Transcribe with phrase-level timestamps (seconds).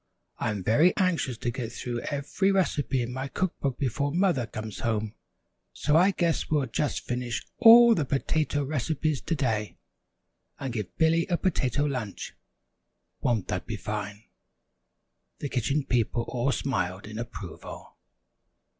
[0.39, 4.47] "I am very anxious to get through every recipe in my cook book before Mother
[4.47, 5.13] comes home,
[5.73, 9.77] so I guess we'll just finish all the potato recipes to day,
[10.59, 12.33] and give Billy a Potato Lunch!
[13.19, 14.23] Won't that be fine?"
[15.37, 17.95] The Kitchen People all smiled in approval.